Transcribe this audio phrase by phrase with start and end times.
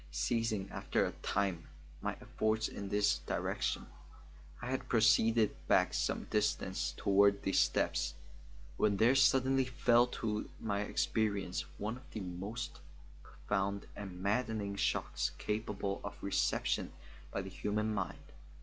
[0.09, 1.67] Ceasing after a time
[2.01, 3.85] my efforts in this direction,
[4.59, 8.15] I had proceeded back some distance toward the steps,
[8.77, 12.79] when there suddenly fell to my experience one of the most
[13.21, 16.93] profound and maddening shocks capable of reception
[17.29, 18.31] by the human mind.